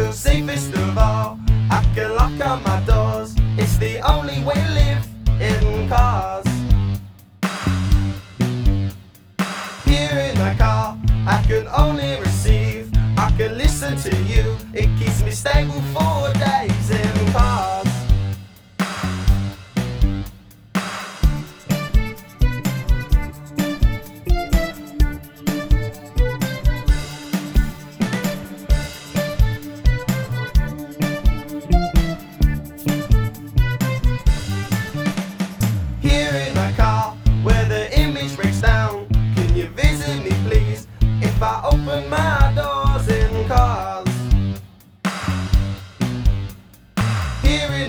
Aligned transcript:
feel 0.00 0.12
safest 0.12 0.72
of 0.74 0.96
all. 0.96 1.38
I 1.70 1.84
can 1.94 2.14
lock 2.14 2.40
up 2.40 2.64
my 2.64 2.80
doors, 2.86 3.34
it's 3.58 3.76
the 3.76 3.98
only 4.00 4.42
way 4.42 4.54
to 4.54 4.70
live 4.80 5.02
in 5.48 5.88
cars. 5.88 6.46
Here 9.84 10.18
in 10.28 10.38
my 10.38 10.54
car, 10.54 10.96
I 11.26 11.42
can 11.46 11.66
only 11.68 12.18
receive, 12.20 12.90
I 13.18 13.30
can 13.36 13.58
listen 13.58 13.96
to 14.06 14.16
you, 14.32 14.56
it 14.72 14.88
keeps 14.98 15.22
me 15.22 15.32
stable 15.32 15.82
for 15.92 16.19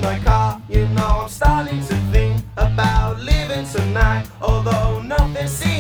in 0.01 0.07
my 0.07 0.19
car, 0.19 0.61
you 0.69 0.87
know 0.89 1.21
I'm 1.23 1.29
starting 1.29 1.79
to 1.79 1.95
think 2.11 2.43
about 2.57 3.19
leaving 3.19 3.65
tonight. 3.65 4.25
Although 4.41 5.01
nothing 5.01 5.47
seems. 5.47 5.70